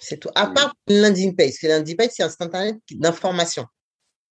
[0.01, 0.31] C'est tout.
[0.35, 1.55] À part le landing page.
[1.63, 3.67] Le landing page, c'est un site Internet d'information.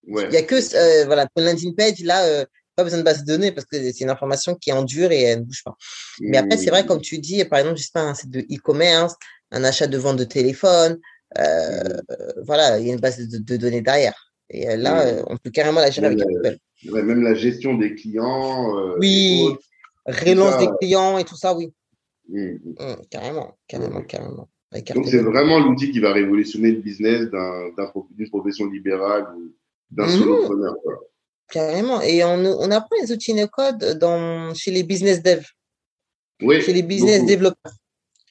[0.07, 0.23] Ouais.
[0.25, 3.23] Il n'y a que, euh, voilà, pour landing page, là, euh, pas besoin de base
[3.23, 5.75] de données parce que c'est une information qui endure et elle ne bouge pas.
[6.21, 6.87] Mais après, c'est vrai, mmh.
[6.87, 9.13] comme tu dis, par exemple, je sais pas, un site de e-commerce,
[9.51, 10.97] un achat de vente de téléphone,
[11.37, 12.15] euh, mmh.
[12.45, 14.30] voilà, il y a une base de données derrière.
[14.51, 16.57] Et euh, là, euh, on peut carrément la gérer avec Apple.
[16.91, 18.77] même la gestion des clients.
[18.77, 19.45] Euh, oui,
[20.05, 21.71] relance des clients et tout ça, oui.
[22.27, 22.57] Mmh, mmh.
[22.79, 24.49] Mmh, carrément, carrément, carrément.
[24.95, 29.53] Donc, c'est vraiment l'outil qui va révolutionner le business d'une profession libérale ou
[29.89, 30.75] d'un solopreneur.
[31.49, 32.01] Carrément.
[32.01, 35.45] Et on, on, apprend les outils no-code dans, chez les business devs.
[36.41, 36.61] Oui.
[36.61, 37.73] Chez les business développeurs.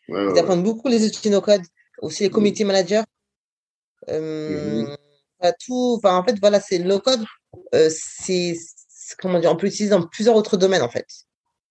[0.09, 1.61] Ils apprennent beaucoup les outils no-code.
[2.00, 3.02] Aussi les community managers
[5.53, 5.96] tout.
[5.98, 7.24] Enfin, en fait, voilà, c'est low code.
[7.74, 8.57] Euh, c'est
[9.18, 11.07] comment dire, on peut l'utiliser dans plusieurs autres domaines en fait.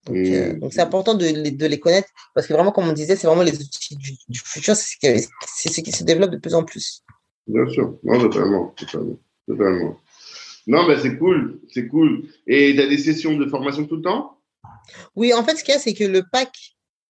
[0.06, 0.70] Donc, euh, mmh.
[0.70, 3.54] c'est important de, de, les connaître parce que vraiment, comme on disait, c'est vraiment les
[3.60, 7.02] outils du, futur, c'est ce, qui se développe de plus en plus.
[7.46, 8.74] Bien sûr, non, totalement,
[9.46, 9.96] totalement,
[10.66, 12.24] Non, mais c'est cool, c'est cool.
[12.46, 14.38] Et tu as des sessions de formation tout le temps?
[15.16, 16.50] Oui, en fait, ce qu'il y a, c'est que le pack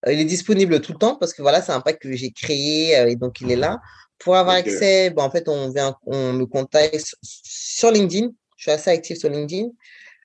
[0.07, 2.95] il est disponible tout le temps parce que voilà, c'est un pack que j'ai créé
[3.11, 3.81] et donc il est là.
[4.21, 8.29] Pour avoir accès, ben, en fait, on, vient, on me contacte sur LinkedIn.
[8.57, 9.69] Je suis assez actif sur LinkedIn.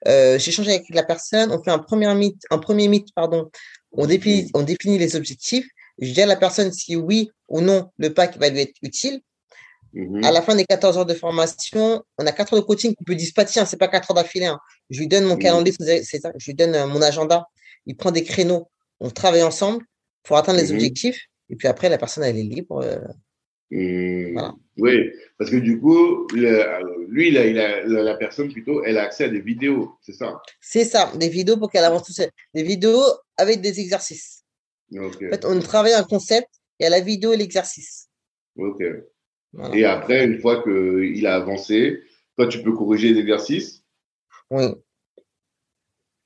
[0.07, 3.49] Euh, J'échange avec la personne, on fait un premier meet, un premier meet, pardon.
[3.93, 5.67] On définit, on définit les objectifs.
[5.99, 9.21] Je dis à la personne si oui ou non le pack va lui être utile.
[10.23, 13.05] À la fin des 14 heures de formation, on a 4 heures de coaching qu'on
[13.05, 14.47] peut dispatcher, hein, c'est pas 4 heures d'affilée.
[14.47, 14.59] Hein.
[14.89, 17.47] Je lui donne mon calendrier, c'est ça, je lui donne euh, mon agenda.
[17.85, 18.69] Il prend des créneaux.
[18.99, 19.85] On travaille ensemble
[20.23, 21.27] pour atteindre les objectifs.
[21.49, 22.83] Et puis après, la personne, elle est libre.
[22.83, 22.99] Euh,
[23.71, 24.53] voilà.
[24.77, 26.27] Oui, parce que du coup,
[27.07, 30.13] lui, il a, il a, la personne plutôt, elle a accès à des vidéos, c'est
[30.13, 30.41] ça?
[30.59, 32.29] C'est ça, des vidéos pour qu'elle avance tout seul.
[32.53, 33.03] Des vidéos
[33.37, 34.43] avec des exercices.
[34.97, 36.49] En fait, on travaille un concept,
[36.79, 38.09] il y a la vidéo et l'exercice.
[38.57, 38.83] Ok.
[39.73, 42.03] Et après, une fois qu'il a avancé,
[42.35, 43.81] toi, tu peux corriger les exercices?
[44.49, 44.65] Oui.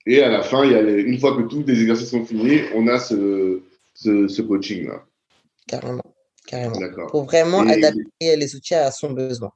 [0.07, 2.61] Et à la fin, il y a une fois que tous les exercices sont finis,
[2.73, 3.61] on a ce,
[3.93, 5.05] ce, ce coaching-là.
[5.67, 6.08] Carrément.
[6.49, 7.07] Carrément.
[7.09, 9.51] Pour vraiment adapter les outils à son besoin.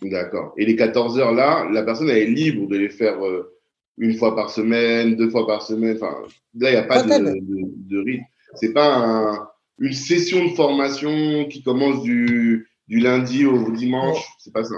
[0.00, 0.54] D'accord.
[0.56, 3.54] Et les 14 heures là, la personne elle est libre de les faire euh,
[3.98, 5.96] une fois par semaine, deux fois par semaine.
[5.96, 6.16] Enfin,
[6.54, 8.24] là, il n'y a pas de, de, de, rythme.
[8.54, 14.24] C'est pas une session de formation qui commence du, du lundi au dimanche.
[14.38, 14.74] C'est pas ça.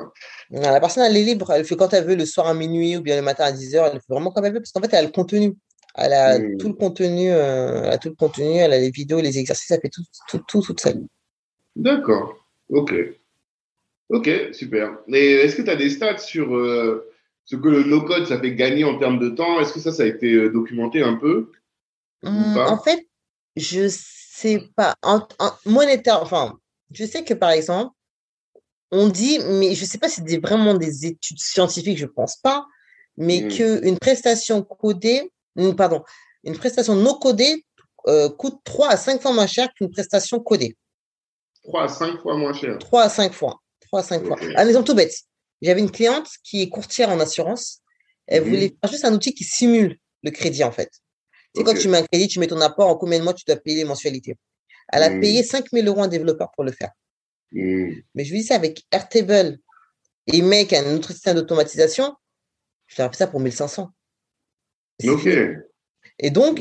[0.51, 1.53] la personne, elle est libre.
[1.53, 3.77] Elle fait quand elle veut, le soir à minuit ou bien le matin à 10
[3.77, 3.87] heures.
[3.87, 5.55] Elle fait vraiment comme elle veut parce qu'en fait, elle a le contenu.
[5.95, 6.59] Elle a hmm.
[6.59, 9.71] tout le contenu, euh, elle a tout le contenu, elle a les vidéos, les exercices,
[9.71, 11.03] elle fait tout, tout, tout toute seule.
[11.77, 12.35] D'accord.
[12.69, 12.95] Ok.
[14.09, 14.99] Ok, super.
[15.09, 17.09] Et est-ce que tu as des stats sur euh,
[17.45, 19.61] ce que le no-code, ça fait gagner en termes de temps?
[19.61, 21.53] Est-ce que ça, ça a été euh, documenté un peu?
[22.23, 23.07] Hum, En fait,
[23.57, 24.95] je sais pas.
[25.03, 25.21] En,
[25.67, 26.59] monétaire, enfin,
[26.93, 27.93] je sais que par exemple,
[28.91, 32.67] on dit, mais je sais pas si c'est vraiment des études scientifiques, je pense pas,
[33.17, 33.49] mais mmh.
[33.49, 35.33] qu'une prestation codée,
[35.77, 36.03] pardon,
[36.45, 37.65] une prestation non codée
[38.07, 40.77] euh, coûte 3 à 5 fois moins cher qu'une prestation codée.
[41.67, 42.79] 3 à 5 fois moins cher.
[42.79, 43.61] 3 à 5 fois.
[43.81, 44.37] 3 à 5 fois.
[44.57, 45.15] Un exemple tout bête.
[45.63, 47.83] J'avais une cliente qui est courtière en assurance.
[48.27, 48.49] Elle mhm.
[48.49, 50.91] voulait faire juste un outil qui simule le crédit, en fait.
[51.55, 53.35] Tu sais, quand tu mets un crédit, tu mets ton apport, en combien de mois
[53.35, 54.37] tu dois payer les mensualités.
[54.93, 55.21] Elle a mhm.
[55.21, 56.91] payé 5 000 euros à un développeur pour le faire.
[57.53, 58.03] Mhm.
[58.15, 59.59] Mais je lui dis ça avec Airtable
[60.27, 62.15] et Make, un autre système d'automatisation,
[62.87, 63.91] je leur fait ça pour 1500.
[65.05, 65.29] Ok.
[66.19, 66.61] Et donc,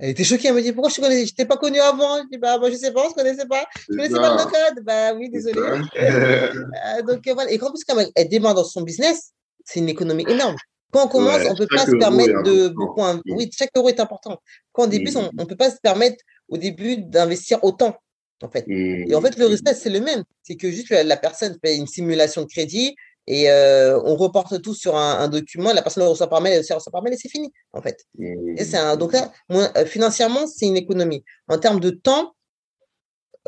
[0.00, 2.22] elle était choquée, elle me dit pourquoi je connais, je t'ai pas connu avant.
[2.22, 3.66] Je dis bah moi je sais pas, on se connaissait pas.
[3.76, 4.84] Je connaissais pas le code.
[4.84, 5.60] Bah oui, désolé.
[6.00, 7.50] Euh, donc voilà.
[7.50, 7.82] Et quand plus
[8.16, 9.32] elle, démarre dans son business,
[9.64, 10.56] c'est une économie énorme.
[10.90, 13.02] Quand on commence, on on peut pas se permettre de beaucoup.
[13.26, 14.40] Oui, chaque euro est important.
[14.72, 16.16] Quand on débute, on, ne peut pas se permettre
[16.48, 17.96] au début d'investir autant.
[18.42, 18.64] En fait.
[18.66, 20.24] Et en fait, le résultat, c'est le même.
[20.42, 24.74] C'est que juste la personne fait une simulation de crédit, et euh, on reporte tout
[24.74, 27.28] sur un, document, la personne le reçoit par mail, elle reçoit par mail et c'est
[27.28, 28.04] fini, en fait.
[28.18, 29.30] Et c'est un, donc là,
[29.86, 31.24] financièrement, c'est une économie.
[31.48, 32.34] En termes de temps,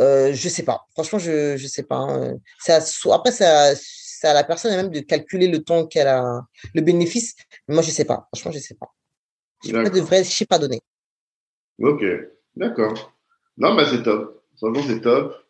[0.00, 0.86] euh, je sais pas.
[0.92, 1.96] Franchement, je ne sais pas.
[1.96, 2.38] Hein.
[3.12, 6.42] après, c'est à, la personne même de calculer le temps qu'elle a,
[6.74, 7.34] le bénéfice.
[7.68, 8.28] Mais moi, je sais pas.
[8.32, 8.88] Franchement, je sais pas.
[9.64, 10.80] Je de vrai pas donné.
[11.78, 12.04] Ok,
[12.56, 13.12] d'accord.
[13.56, 14.42] Non, bah c'est top.
[14.56, 15.41] Franchement, c'est top.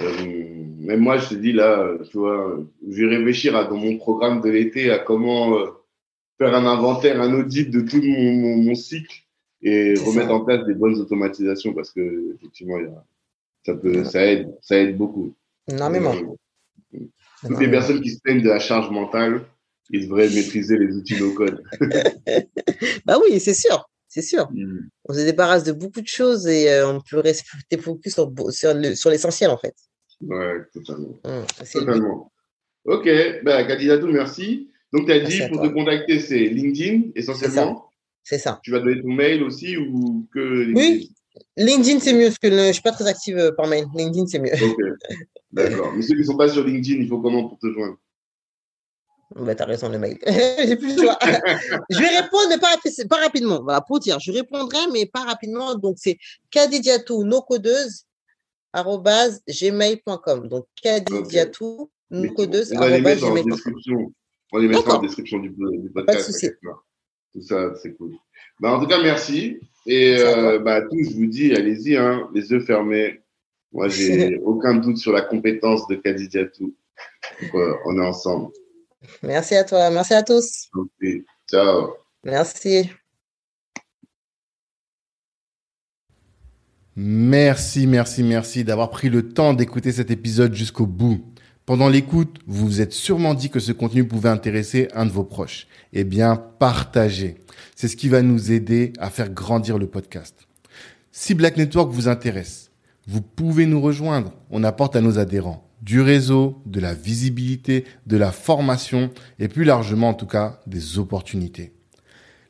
[0.00, 3.98] Euh, même moi, je te dis là, tu vois, je vais réfléchir à, dans mon
[3.98, 5.66] programme de l'été à comment euh,
[6.38, 9.22] faire un inventaire, un audit de tout mon, mon, cycle
[9.62, 12.78] et remettre en place des bonnes automatisations parce que effectivement,
[13.64, 15.34] ça peut, ça aide, ça aide beaucoup.
[15.70, 16.14] Énormément.
[16.94, 16.98] Euh,
[17.46, 19.42] toutes les personnes qui se plaignent de la charge mentale,
[19.90, 21.62] ils devraient maîtriser les outils low code.
[23.04, 24.50] bah oui, c'est sûr c'est sûr.
[24.52, 24.90] Mmh.
[25.08, 27.46] On se débarrasse de beaucoup de choses et euh, on peut rester
[27.78, 29.74] focus sur, sur l'essentiel, en fait.
[30.20, 31.18] Ouais, totalement.
[31.24, 32.32] Mmh, totalement.
[32.84, 33.08] Ok,
[33.42, 34.70] bah, Kadidatou, merci.
[34.92, 37.86] Donc, tu as dit pour te contacter, c'est LinkedIn essentiellement.
[38.22, 38.60] C'est ça.
[38.62, 41.14] Tu vas donner ton mail aussi ou que LinkedIn Oui,
[41.56, 43.86] LinkedIn, c'est mieux parce que je ne suis pas très active euh, par mail.
[43.94, 44.52] LinkedIn, c'est mieux.
[44.52, 44.76] Ok,
[45.52, 45.90] d'accord.
[45.96, 47.96] Mais ceux qui ne sont pas sur LinkedIn, il faut comment pour te joindre?
[49.36, 50.18] Bah, t'as raison, le mail.
[50.26, 51.18] J'ai plus le choix.
[51.90, 52.76] je vais répondre, mais pas,
[53.08, 53.62] pas rapidement.
[53.62, 55.74] Voilà, pour dire, je répondrai, mais pas rapidement.
[55.74, 56.18] Donc, c'est
[56.50, 58.04] kadidiatou, nos codeuses,
[58.74, 60.48] gmail.com.
[60.48, 64.12] Donc, kadidiatou, mettre en description.
[64.52, 66.06] On les mettre en description du, du podcast.
[66.06, 66.50] Pas de souci.
[67.32, 68.12] Tout ça, c'est cool.
[68.60, 69.58] Bah, en tout cas, merci.
[69.86, 73.20] Et euh, bah, tous, je vous dis, allez-y, hein, les yeux fermés.
[73.72, 76.74] Moi, j'ai aucun doute sur la compétence de Kadidiatou.
[77.54, 78.52] Euh, on est ensemble.
[79.22, 79.90] Merci à toi.
[79.90, 80.70] Merci à tous.
[81.50, 81.94] Ciao.
[82.24, 82.90] Merci.
[86.94, 91.24] Merci, merci, merci d'avoir pris le temps d'écouter cet épisode jusqu'au bout.
[91.64, 95.24] Pendant l'écoute, vous vous êtes sûrement dit que ce contenu pouvait intéresser un de vos
[95.24, 95.68] proches.
[95.92, 97.36] Eh bien, partagez.
[97.76, 100.48] C'est ce qui va nous aider à faire grandir le podcast.
[101.12, 102.70] Si Black Network vous intéresse,
[103.06, 104.32] vous pouvez nous rejoindre.
[104.50, 109.64] On apporte à nos adhérents du réseau, de la visibilité, de la formation et plus
[109.64, 111.72] largement en tout cas des opportunités.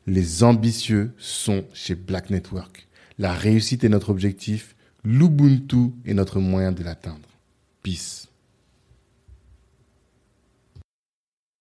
[0.05, 2.87] Les ambitieux sont chez Black Network.
[3.17, 7.29] La réussite est notre objectif, l'Ubuntu est notre moyen de l'atteindre.
[7.81, 8.27] Peace.